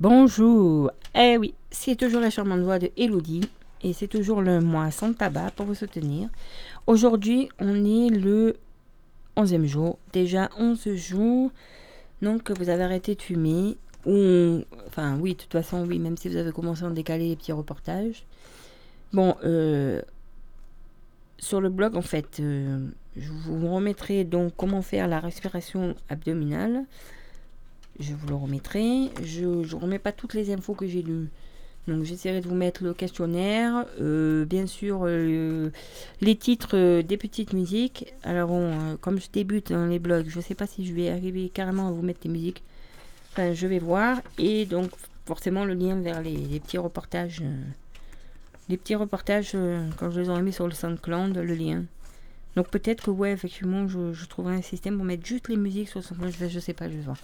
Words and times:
Bonjour. 0.00 0.92
Eh 1.16 1.36
oui, 1.38 1.54
c'est 1.72 1.96
toujours 1.96 2.20
la 2.20 2.30
charmante 2.30 2.60
voix 2.60 2.78
de 2.78 2.88
Elodie 2.96 3.50
et 3.82 3.92
c'est 3.92 4.06
toujours 4.06 4.42
le 4.42 4.60
mois 4.60 4.92
sans 4.92 5.12
tabac 5.12 5.50
pour 5.56 5.66
vous 5.66 5.74
soutenir. 5.74 6.28
Aujourd'hui, 6.86 7.48
on 7.58 7.84
est 7.84 8.08
le 8.08 8.54
11e 9.36 9.64
jour. 9.64 9.98
Déjà 10.12 10.50
11 10.56 10.94
jours. 10.94 11.50
Donc, 12.22 12.48
vous 12.52 12.68
avez 12.68 12.84
arrêté 12.84 13.16
de 13.16 13.22
fumer. 13.22 13.76
Ou, 14.06 14.60
enfin, 14.86 15.18
oui, 15.18 15.32
de 15.32 15.38
toute 15.38 15.52
façon, 15.52 15.84
oui, 15.84 15.98
même 15.98 16.16
si 16.16 16.28
vous 16.28 16.36
avez 16.36 16.52
commencé 16.52 16.84
à 16.84 16.90
décaler 16.90 17.30
les 17.30 17.36
petits 17.36 17.50
reportages. 17.50 18.24
Bon, 19.12 19.34
euh, 19.42 20.00
sur 21.38 21.60
le 21.60 21.70
blog, 21.70 21.96
en 21.96 22.02
fait, 22.02 22.38
euh, 22.38 22.86
je 23.16 23.32
vous 23.32 23.74
remettrai 23.74 24.22
donc 24.22 24.52
comment 24.56 24.80
faire 24.80 25.08
la 25.08 25.18
respiration 25.18 25.96
abdominale. 26.08 26.84
Je 28.00 28.14
vous 28.14 28.28
le 28.28 28.34
remettrai. 28.34 29.10
Je 29.22 29.44
ne 29.44 29.74
remets 29.74 29.98
pas 29.98 30.12
toutes 30.12 30.34
les 30.34 30.52
infos 30.52 30.74
que 30.74 30.86
j'ai 30.86 31.02
lues. 31.02 31.28
Donc 31.88 32.04
j'essaierai 32.04 32.42
de 32.42 32.48
vous 32.48 32.54
mettre 32.54 32.84
le 32.84 32.92
questionnaire, 32.92 33.86
euh, 33.98 34.44
bien 34.44 34.66
sûr 34.66 35.00
euh, 35.04 35.70
les 36.20 36.36
titres 36.36 36.76
euh, 36.76 37.02
des 37.02 37.16
petites 37.16 37.54
musiques. 37.54 38.12
Alors 38.24 38.50
comme 39.00 39.18
je 39.18 39.28
débute 39.32 39.72
dans 39.72 39.86
les 39.86 39.98
blogs, 39.98 40.28
je 40.28 40.36
ne 40.36 40.42
sais 40.42 40.54
pas 40.54 40.66
si 40.66 40.86
je 40.86 40.92
vais 40.92 41.08
arriver 41.08 41.48
carrément 41.48 41.88
à 41.88 41.90
vous 41.90 42.02
mettre 42.02 42.20
les 42.24 42.30
musiques. 42.30 42.62
Enfin, 43.32 43.54
je 43.54 43.66
vais 43.66 43.78
voir. 43.78 44.20
Et 44.36 44.66
donc 44.66 44.90
forcément 45.24 45.64
le 45.64 45.72
lien 45.72 45.96
vers 45.96 46.20
les, 46.20 46.60
petits 46.60 46.78
reportages. 46.78 47.42
les 48.68 48.76
petits 48.76 48.94
reportages, 48.94 49.56
quand 49.98 50.10
je 50.10 50.20
les 50.20 50.28
aurai 50.28 50.42
mis 50.42 50.52
sur 50.52 50.66
le 50.66 50.74
SoundCloud, 50.74 51.38
le 51.38 51.54
lien. 51.54 51.84
Donc 52.54 52.68
peut-être 52.68 53.04
que 53.04 53.10
ouais, 53.10 53.32
effectivement, 53.32 53.88
je, 53.88 54.26
trouverai 54.26 54.56
un 54.56 54.62
système 54.62 54.96
pour 54.96 55.06
mettre 55.06 55.24
juste 55.24 55.48
les 55.48 55.56
musiques 55.56 55.88
sur 55.88 56.00
le 56.00 56.04
SoundCloud. 56.04 56.34
Je, 56.38 56.54
ne 56.54 56.60
sais 56.60 56.74
pas, 56.74 56.88
je 56.88 56.94
vais 56.96 57.02
voir. 57.02 57.18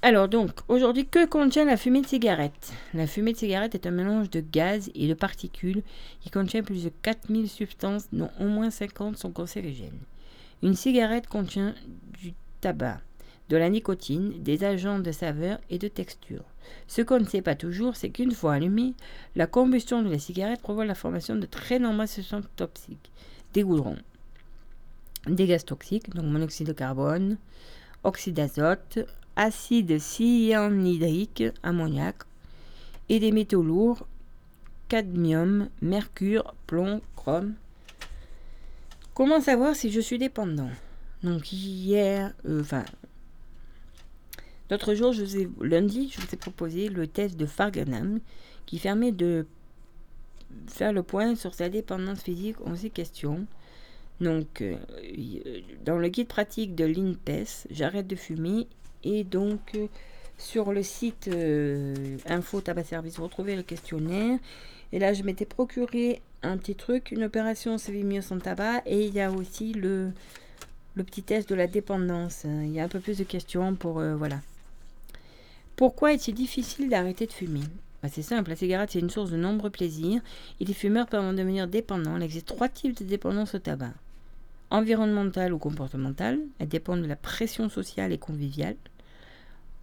Alors 0.00 0.28
donc, 0.28 0.52
aujourd'hui, 0.68 1.06
que 1.06 1.26
contient 1.26 1.64
la 1.64 1.76
fumée 1.76 2.02
de 2.02 2.06
cigarette? 2.06 2.72
La 2.94 3.08
fumée 3.08 3.32
de 3.32 3.38
cigarette 3.38 3.74
est 3.74 3.84
un 3.84 3.90
mélange 3.90 4.30
de 4.30 4.40
gaz 4.40 4.92
et 4.94 5.08
de 5.08 5.14
particules 5.14 5.82
qui 6.20 6.30
contient 6.30 6.62
plus 6.62 6.84
de 6.84 6.92
4000 7.02 7.48
substances 7.48 8.04
dont 8.12 8.30
au 8.38 8.44
moins 8.44 8.70
50 8.70 9.16
sont 9.16 9.32
cancérigènes. 9.32 9.98
Une 10.62 10.76
cigarette 10.76 11.26
contient 11.26 11.74
du 12.22 12.32
tabac, 12.60 13.00
de 13.48 13.56
la 13.56 13.68
nicotine, 13.68 14.40
des 14.40 14.62
agents 14.62 15.00
de 15.00 15.10
saveur 15.10 15.58
et 15.68 15.78
de 15.78 15.88
texture. 15.88 16.44
Ce 16.86 17.02
qu'on 17.02 17.18
ne 17.18 17.26
sait 17.26 17.42
pas 17.42 17.56
toujours, 17.56 17.96
c'est 17.96 18.10
qu'une 18.10 18.30
fois 18.30 18.54
allumée, 18.54 18.94
la 19.34 19.48
combustion 19.48 20.02
de 20.02 20.10
la 20.10 20.20
cigarette 20.20 20.62
provoque 20.62 20.86
la 20.86 20.94
formation 20.94 21.34
de 21.34 21.46
très 21.46 21.80
nombreuses 21.80 22.10
substances 22.10 22.48
toxiques, 22.54 23.10
des 23.52 23.64
goudrons, 23.64 23.98
des 25.26 25.48
gaz 25.48 25.64
toxiques, 25.64 26.14
donc 26.14 26.26
monoxyde 26.26 26.68
de 26.68 26.72
carbone, 26.72 27.36
oxyde 28.04 28.34
d'azote, 28.34 29.00
acide 29.38 29.98
cyanhydrique, 29.98 31.44
ammoniac, 31.62 32.16
et 33.08 33.20
des 33.20 33.30
métaux 33.32 33.62
lourds, 33.62 34.06
cadmium, 34.88 35.70
mercure, 35.80 36.54
plomb, 36.66 37.00
chrome. 37.14 37.54
Comment 39.14 39.40
savoir 39.40 39.76
si 39.76 39.90
je 39.90 40.00
suis 40.00 40.18
dépendant? 40.18 40.70
Donc 41.22 41.52
hier, 41.52 42.34
euh, 42.46 42.60
enfin, 42.60 42.84
l'autre 44.70 44.94
jour, 44.94 45.12
je 45.12 45.22
vous 45.22 45.36
ai, 45.36 45.48
lundi, 45.60 46.10
je 46.10 46.20
vous 46.20 46.34
ai 46.34 46.36
proposé 46.36 46.88
le 46.88 47.06
test 47.06 47.36
de 47.36 47.46
Farganam 47.46 48.18
qui 48.66 48.78
permet 48.78 49.12
de 49.12 49.46
faire 50.66 50.92
le 50.92 51.02
point 51.04 51.36
sur 51.36 51.54
sa 51.54 51.68
dépendance 51.68 52.22
physique 52.22 52.60
en 52.64 52.74
ces 52.74 52.90
questions. 52.90 53.46
Donc, 54.20 54.62
euh, 54.62 54.76
dans 55.84 55.96
le 55.96 56.08
guide 56.08 56.26
pratique 56.26 56.74
de 56.74 56.84
l'INPES, 56.84 57.68
j'arrête 57.70 58.08
de 58.08 58.16
fumer 58.16 58.66
et 59.04 59.24
donc, 59.24 59.60
euh, 59.74 59.86
sur 60.38 60.72
le 60.72 60.82
site 60.82 61.28
euh, 61.28 62.16
Info 62.26 62.60
Tabac 62.60 62.84
Service, 62.84 63.16
vous 63.16 63.24
retrouvez 63.24 63.56
le 63.56 63.62
questionnaire. 63.62 64.38
Et 64.92 64.98
là, 64.98 65.12
je 65.12 65.22
m'étais 65.22 65.44
procuré 65.44 66.22
un 66.42 66.56
petit 66.56 66.74
truc, 66.74 67.10
une 67.10 67.24
opération 67.24 67.76
vie 67.76 68.04
mieux 68.04 68.22
sans 68.22 68.38
tabac. 68.38 68.82
Et 68.86 69.06
il 69.06 69.14
y 69.14 69.20
a 69.20 69.30
aussi 69.30 69.72
le, 69.72 70.12
le 70.94 71.04
petit 71.04 71.22
test 71.22 71.48
de 71.48 71.54
la 71.54 71.66
dépendance. 71.66 72.44
Il 72.44 72.72
y 72.72 72.80
a 72.80 72.84
un 72.84 72.88
peu 72.88 73.00
plus 73.00 73.18
de 73.18 73.24
questions 73.24 73.74
pour... 73.74 73.98
Euh, 73.98 74.14
voilà. 74.16 74.40
Pourquoi 75.76 76.12
est-il 76.12 76.34
difficile 76.34 76.88
d'arrêter 76.88 77.26
de 77.26 77.32
fumer? 77.32 77.62
Bah, 78.02 78.08
C'est 78.10 78.22
simple, 78.22 78.50
la 78.50 78.56
cigarette 78.56 78.90
c'est 78.92 79.00
une 79.00 79.10
source 79.10 79.30
de 79.30 79.36
nombreux 79.36 79.70
plaisirs 79.70 80.20
et 80.60 80.64
les 80.64 80.74
fumeurs 80.74 81.06
peuvent 81.06 81.24
en 81.24 81.32
devenir 81.32 81.68
dépendants. 81.68 82.16
Il 82.16 82.22
existe 82.22 82.46
trois 82.46 82.68
types 82.68 82.96
de 82.96 83.04
dépendance 83.04 83.54
au 83.54 83.58
tabac 83.58 83.92
environnementale 84.70 85.52
ou 85.52 85.58
comportementale. 85.58 86.38
Elle 86.58 86.68
dépend 86.68 86.96
de 86.96 87.06
la 87.06 87.16
pression 87.16 87.68
sociale 87.68 88.12
et 88.12 88.18
conviviale. 88.18 88.76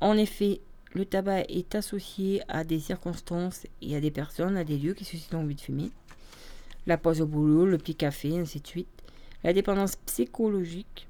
En 0.02 0.18
effet, 0.18 0.62
le 0.94 1.06
tabac 1.06 1.42
est 1.50 1.76
associé 1.76 2.42
à 2.48 2.64
des 2.64 2.80
circonstances 2.80 3.68
et 3.82 3.96
à 3.96 4.02
des 4.02 4.12
personnes, 4.12 4.58
à 4.58 4.64
des 4.64 4.78
lieux 4.78 4.94
qui 4.94 5.06
suscitent 5.06 5.34
l'envie 5.34 5.56
de 5.56 5.62
fumer. 5.62 5.92
La 6.88 6.98
pause 6.98 7.22
au 7.22 7.26
boulot, 7.26 7.66
le 7.66 7.78
petit 7.78 7.96
café, 7.96 8.38
ainsi 8.38 8.62
de 8.62 8.68
suite. 8.68 8.88
La 9.44 9.54
dépendance 9.54 9.96
psychologique. 10.06 11.08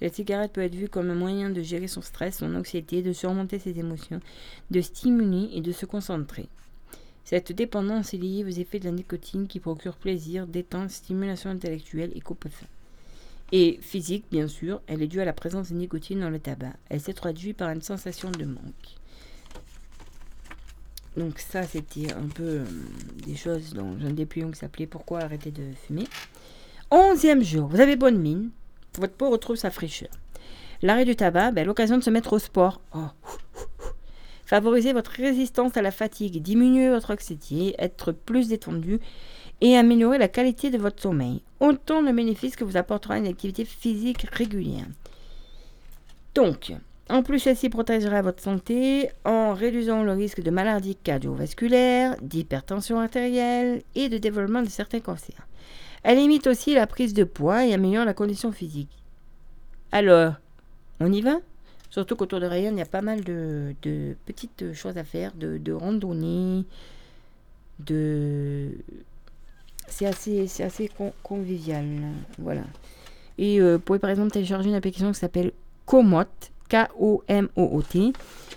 La 0.00 0.10
cigarette 0.10 0.52
peut 0.52 0.60
être 0.60 0.74
vue 0.74 0.88
comme 0.88 1.10
un 1.10 1.14
moyen 1.14 1.50
de 1.50 1.62
gérer 1.62 1.86
son 1.86 2.02
stress, 2.02 2.38
son 2.38 2.54
anxiété, 2.54 3.02
de 3.02 3.12
surmonter 3.12 3.58
ses 3.58 3.78
émotions, 3.78 4.20
de 4.70 4.80
stimuler 4.80 5.50
et 5.52 5.60
de 5.60 5.72
se 5.72 5.86
concentrer. 5.86 6.48
Cette 7.24 7.52
dépendance 7.52 8.12
est 8.12 8.18
liée 8.18 8.44
aux 8.44 8.48
effets 8.48 8.80
de 8.80 8.84
la 8.84 8.90
nicotine 8.90 9.46
qui 9.46 9.60
procure 9.60 9.96
plaisir, 9.96 10.46
détente, 10.46 10.90
stimulation 10.90 11.50
intellectuelle 11.50 12.12
et 12.14 12.20
coupe 12.20 12.48
faim 12.50 12.66
et 13.52 13.78
physique, 13.80 14.24
bien 14.30 14.48
sûr, 14.48 14.80
elle 14.86 15.02
est 15.02 15.06
due 15.06 15.20
à 15.20 15.24
la 15.24 15.32
présence 15.32 15.70
de 15.70 15.76
nicotine 15.76 16.20
dans 16.20 16.30
le 16.30 16.38
tabac. 16.38 16.72
Elle 16.88 17.00
s'est 17.00 17.12
traduite 17.12 17.56
par 17.56 17.70
une 17.70 17.82
sensation 17.82 18.30
de 18.30 18.44
manque. 18.44 18.96
Donc 21.16 21.38
ça, 21.38 21.62
c'était 21.62 22.12
un 22.12 22.26
peu 22.28 22.42
euh, 22.42 22.64
des 23.24 23.36
choses 23.36 23.72
dont 23.72 23.96
un 24.04 24.10
dépliant 24.10 24.50
qui 24.50 24.58
s'appelait 24.58 24.86
Pourquoi 24.86 25.20
arrêter 25.20 25.52
de 25.52 25.62
fumer? 25.86 26.08
Onzième 26.90 27.44
jour, 27.44 27.68
vous 27.68 27.80
avez 27.80 27.96
bonne 27.96 28.18
mine, 28.18 28.50
votre 28.98 29.14
peau 29.14 29.30
retrouve 29.30 29.56
sa 29.56 29.70
fraîcheur. 29.70 30.10
L'arrêt 30.82 31.04
du 31.04 31.14
tabac, 31.14 31.52
ben, 31.52 31.66
l'occasion 31.66 31.96
de 31.96 32.02
se 32.02 32.10
mettre 32.10 32.32
au 32.32 32.38
sport. 32.38 32.80
Oh. 32.94 33.06
Favoriser 34.44 34.92
votre 34.92 35.12
résistance 35.12 35.76
à 35.76 35.82
la 35.82 35.90
fatigue, 35.90 36.42
diminuer 36.42 36.90
votre 36.90 37.12
anxiété, 37.12 37.74
être 37.78 38.12
plus 38.12 38.48
détendu 38.48 39.00
et 39.64 39.78
améliorer 39.78 40.18
la 40.18 40.28
qualité 40.28 40.70
de 40.70 40.76
votre 40.76 41.00
sommeil. 41.00 41.42
Autant 41.58 42.02
de 42.02 42.12
bénéfices 42.12 42.54
que 42.54 42.64
vous 42.64 42.76
apportera 42.76 43.16
une 43.16 43.26
activité 43.26 43.64
physique 43.64 44.26
régulière. 44.30 44.84
Donc, 46.34 46.74
en 47.08 47.22
plus, 47.22 47.38
celle-ci 47.38 47.70
protégera 47.70 48.20
votre 48.20 48.42
santé 48.42 49.08
en 49.24 49.54
réduisant 49.54 50.02
le 50.02 50.12
risque 50.12 50.42
de 50.42 50.50
maladies 50.50 50.96
cardiovasculaires, 50.96 52.14
d'hypertension 52.20 53.00
artérielle 53.00 53.82
et 53.94 54.10
de 54.10 54.18
développement 54.18 54.60
de 54.60 54.68
certains 54.68 55.00
cancers. 55.00 55.48
Elle 56.02 56.18
limite 56.18 56.46
aussi 56.46 56.74
la 56.74 56.86
prise 56.86 57.14
de 57.14 57.24
poids 57.24 57.64
et 57.64 57.72
améliore 57.72 58.04
la 58.04 58.12
condition 58.12 58.52
physique. 58.52 58.92
Alors, 59.92 60.34
on 61.00 61.10
y 61.10 61.22
va? 61.22 61.38
Surtout 61.88 62.16
qu'autour 62.16 62.40
de 62.40 62.46
Rayonne, 62.46 62.74
il 62.74 62.80
y 62.80 62.82
a 62.82 62.86
pas 62.86 63.00
mal 63.00 63.24
de, 63.24 63.74
petites 64.26 64.74
choses 64.74 64.98
à 64.98 65.04
faire, 65.04 65.32
de, 65.34 65.56
de 65.56 65.72
randonnées, 65.72 66.66
de, 67.78 68.72
c'est 69.88 70.06
assez, 70.06 70.46
c'est 70.46 70.64
assez 70.64 70.90
convivial. 71.22 71.86
Voilà. 72.38 72.62
Et 73.38 73.60
euh, 73.60 73.74
vous 73.74 73.80
pouvez 73.80 73.98
par 73.98 74.10
exemple 74.10 74.30
télécharger 74.30 74.68
une 74.68 74.74
application 74.74 75.12
qui 75.12 75.18
s'appelle 75.18 75.52
Komot, 75.86 76.24
K-O-M-O-O-T. 76.68 78.12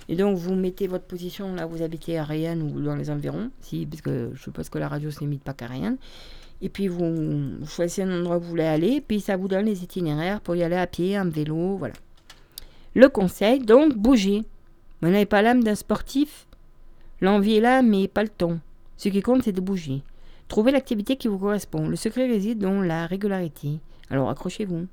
Et 0.10 0.16
donc 0.16 0.38
vous 0.38 0.56
mettez 0.56 0.88
votre 0.88 1.06
position 1.06 1.54
là 1.54 1.68
où 1.68 1.72
vous 1.72 1.82
habitez 1.82 2.18
à 2.18 2.24
Ryan 2.24 2.60
ou 2.60 2.80
dans 2.80 2.96
les 2.96 3.10
environs, 3.10 3.50
si, 3.62 3.86
parce 3.86 4.02
que 4.02 4.32
je 4.34 4.42
suppose 4.42 4.70
que 4.70 4.78
la 4.78 4.88
radio 4.88 5.12
se 5.12 5.20
limite 5.20 5.44
pas 5.44 5.54
qu'à 5.54 5.68
Ryan. 5.68 5.98
Et 6.62 6.70
puis 6.70 6.88
vous, 6.88 7.66
choisissez 7.66 8.04
un 8.04 8.20
endroit 8.20 8.38
où 8.38 8.42
vous 8.42 8.50
voulez 8.50 8.64
aller, 8.64 9.02
puis 9.02 9.20
ça 9.20 9.38
vous 9.38 9.48
donne 9.48 9.66
les 9.66 9.84
itinéraires 9.84 10.42
pour 10.42 10.56
y 10.56 10.64
aller 10.64 10.76
à 10.76 10.88
pied, 10.88 11.20
en 11.20 11.30
vélo, 11.30 11.78
voilà. 11.78 11.94
Le 12.96 13.10
conseil, 13.10 13.60
donc, 13.60 13.96
bougez. 13.96 14.44
Vous 15.02 15.10
n'avez 15.10 15.28
pas 15.28 15.44
l'âme 15.44 15.64
d'un 15.64 15.76
sportif. 15.76 16.48
L'envie 17.22 17.58
est 17.58 17.62
là, 17.62 17.84
mais 17.84 18.08
pas 18.08 18.24
le 18.24 18.30
ton. 18.30 18.60
Ce 18.96 19.10
qui 19.10 19.22
compte, 19.22 19.44
c'est 19.44 19.52
de 19.52 19.62
bouger. 19.62 20.02
Trouvez 20.48 20.72
l'activité 20.72 21.18
qui 21.18 21.28
vous 21.28 21.38
correspond. 21.38 21.88
Le 21.88 21.96
secret 21.96 22.28
réside 22.28 22.60
dans 22.60 22.82
la 22.82 23.06
régularité. 23.06 23.80
Alors 24.10 24.30
accrochez-vous. 24.30 24.88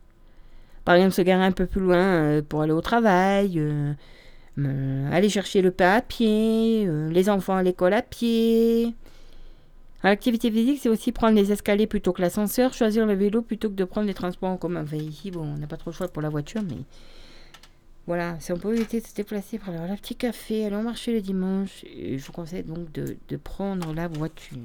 Par 0.84 0.96
exemple, 0.96 1.12
se 1.12 1.22
garer 1.22 1.44
un 1.44 1.52
peu 1.52 1.66
plus 1.66 1.80
loin 1.80 1.96
euh, 1.96 2.42
pour 2.42 2.62
aller 2.62 2.72
au 2.72 2.80
travail, 2.80 3.54
euh, 3.56 3.94
euh, 4.58 5.12
aller 5.12 5.28
chercher 5.28 5.62
le 5.62 5.70
pain 5.70 5.94
à 5.94 6.00
pied, 6.02 6.86
les 7.10 7.30
enfants 7.30 7.56
à 7.56 7.62
l'école 7.62 7.94
à 7.94 8.02
pied. 8.02 8.94
L'activité 10.02 10.50
physique, 10.50 10.80
c'est 10.82 10.90
aussi 10.90 11.12
prendre 11.12 11.34
les 11.34 11.50
escaliers 11.50 11.86
plutôt 11.86 12.12
que 12.12 12.20
l'ascenseur, 12.20 12.74
choisir 12.74 13.06
le 13.06 13.14
vélo 13.14 13.40
plutôt 13.40 13.70
que 13.70 13.74
de 13.74 13.84
prendre 13.84 14.06
les 14.06 14.12
transports 14.12 14.50
en 14.50 14.58
commun. 14.58 14.82
Enfin, 14.82 14.98
ici, 14.98 15.30
bon, 15.30 15.54
on 15.54 15.56
n'a 15.56 15.66
pas 15.66 15.78
trop 15.78 15.90
le 15.90 15.96
choix 15.96 16.08
pour 16.08 16.20
la 16.20 16.28
voiture, 16.28 16.60
mais 16.62 16.76
voilà, 18.06 18.38
si 18.38 18.52
on 18.52 18.58
peut 18.58 18.74
éviter 18.74 19.00
de 19.00 19.06
se 19.06 19.14
déplacer 19.14 19.58
avoir 19.66 19.90
un 19.90 19.96
petit 19.96 20.14
café, 20.14 20.66
aller 20.66 20.76
marcher 20.76 21.14
le 21.14 21.22
dimanche, 21.22 21.86
je 21.86 22.22
vous 22.22 22.32
conseille 22.32 22.64
donc 22.64 22.92
de 22.92 23.36
prendre 23.38 23.94
la 23.94 24.08
voiture. 24.08 24.58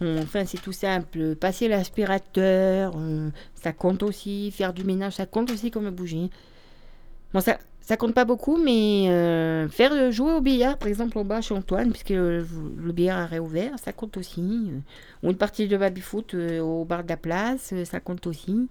Enfin, 0.00 0.44
c'est 0.44 0.60
tout 0.60 0.72
simple. 0.72 1.36
Passer 1.36 1.68
l'aspirateur, 1.68 2.92
euh, 2.96 3.30
ça 3.54 3.72
compte 3.72 4.02
aussi. 4.02 4.50
Faire 4.50 4.72
du 4.72 4.84
ménage, 4.84 5.14
ça 5.14 5.26
compte 5.26 5.50
aussi 5.50 5.70
comme 5.70 5.88
bouger. 5.90 6.30
Bon, 7.32 7.40
ça, 7.40 7.58
Ça 7.86 7.96
compte 7.96 8.14
pas 8.14 8.24
beaucoup, 8.24 8.56
mais 8.56 9.08
euh, 9.10 9.68
faire 9.68 10.10
jouer 10.10 10.32
au 10.32 10.40
billard, 10.40 10.76
par 10.76 10.88
exemple, 10.88 11.18
au 11.18 11.22
bas 11.22 11.40
chez 11.40 11.54
Antoine, 11.54 11.90
puisque 11.92 12.10
le, 12.10 12.44
billard 12.92 13.18
a 13.18 13.26
réouvert, 13.26 13.78
ça 13.78 13.92
compte 13.92 14.16
aussi. 14.16 14.72
Ou 15.22 15.30
une 15.30 15.36
partie 15.36 15.68
de 15.68 15.76
baby-foot 15.76 16.34
euh, 16.34 16.60
au 16.60 16.84
bar 16.84 17.04
de 17.04 17.08
la 17.08 17.16
place, 17.16 17.70
euh, 17.72 17.84
ça 17.84 18.00
compte 18.00 18.26
aussi. 18.26 18.68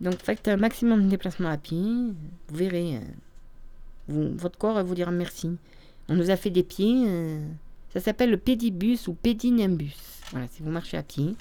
Donc 0.00 0.14
faites 0.22 0.46
un 0.46 0.56
maximum 0.56 1.02
de 1.06 1.08
déplacements 1.08 1.48
à 1.48 1.56
pied, 1.56 1.82
vous 2.48 2.56
verrez. 2.56 3.00
votre 4.06 4.56
corps 4.56 4.84
vous 4.84 4.94
dira 4.94 5.10
merci. 5.10 5.56
On 6.08 6.14
nous 6.14 6.30
a 6.30 6.36
fait 6.36 6.50
des 6.50 6.62
pieds, 6.62 7.04
euh, 7.08 7.40
ça 7.92 8.00
s'appelle 8.00 8.30
le 8.30 8.36
pédibus 8.36 9.08
ou 9.08 9.14
pédinimbus. 9.14 9.96
Voilà, 10.30 10.46
si 10.48 10.62
vous 10.62 10.70
marchez 10.70 10.96
à 10.96 11.02
pied, 11.02 11.34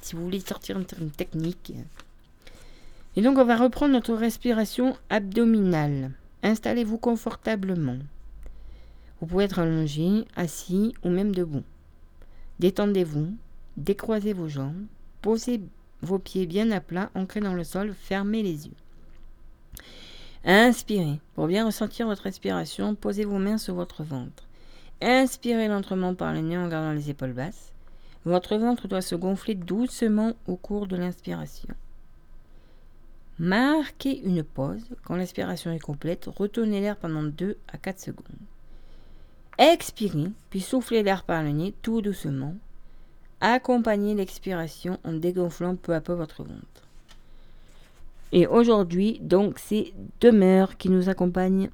si 0.00 0.16
vous 0.16 0.24
voulez 0.24 0.40
sortir 0.40 0.78
une, 0.78 1.10
technique. 1.10 1.74
Et 3.16 3.22
donc 3.22 3.38
on 3.38 3.44
va 3.44 3.56
reprendre 3.56 3.92
notre 3.92 4.14
respiration 4.14 4.96
abdominale. 5.10 6.12
Installez-vous 6.42 6.98
confortablement. 6.98 7.98
Vous 9.20 9.26
pouvez 9.26 9.44
être 9.44 9.58
allongé, 9.58 10.24
assis 10.34 10.94
ou 11.04 11.10
même 11.10 11.34
debout. 11.34 11.62
Détendez-vous, 12.58 13.34
décroisez 13.76 14.32
vos 14.32 14.48
jambes, 14.48 14.86
posez 15.20 15.60
vos 16.00 16.18
pieds 16.18 16.46
bien 16.46 16.70
à 16.72 16.80
plat, 16.80 17.10
ancrés 17.14 17.40
dans 17.40 17.54
le 17.54 17.64
sol, 17.64 17.94
fermez 17.96 18.42
les 18.42 18.66
yeux. 18.66 18.74
Inspirez. 20.44 21.20
Pour 21.34 21.46
bien 21.46 21.64
ressentir 21.64 22.06
votre 22.06 22.24
respiration, 22.24 22.96
posez 22.96 23.24
vos 23.24 23.38
mains 23.38 23.58
sur 23.58 23.74
votre 23.74 24.02
ventre. 24.02 24.48
Inspirez 25.02 25.66
lentement 25.66 26.14
par 26.14 26.32
le 26.32 26.40
nez 26.40 26.56
en 26.56 26.68
gardant 26.68 26.92
les 26.92 27.10
épaules 27.10 27.32
basses. 27.32 27.72
Votre 28.24 28.56
ventre 28.56 28.86
doit 28.86 29.02
se 29.02 29.16
gonfler 29.16 29.56
doucement 29.56 30.34
au 30.46 30.54
cours 30.54 30.86
de 30.86 30.96
l'inspiration. 30.96 31.74
Marquez 33.40 34.20
une 34.20 34.44
pause. 34.44 34.84
Quand 35.04 35.16
l'inspiration 35.16 35.72
est 35.72 35.80
complète, 35.80 36.26
retenez 36.26 36.80
l'air 36.80 36.96
pendant 36.96 37.24
2 37.24 37.56
à 37.72 37.78
4 37.78 37.98
secondes. 37.98 38.26
Expirez, 39.58 40.30
puis 40.50 40.60
soufflez 40.60 41.02
l'air 41.02 41.24
par 41.24 41.42
le 41.42 41.50
nez 41.50 41.74
tout 41.82 42.00
doucement. 42.00 42.54
Accompagnez 43.40 44.14
l'expiration 44.14 45.00
en 45.02 45.14
dégonflant 45.14 45.74
peu 45.74 45.94
à 45.94 46.00
peu 46.00 46.12
votre 46.12 46.44
ventre. 46.44 46.62
Et 48.30 48.46
aujourd'hui, 48.46 49.18
donc, 49.20 49.58
c'est 49.58 49.92
Demeure 50.20 50.76
qui 50.76 50.88
nous 50.88 51.08
accompagne. 51.08 51.70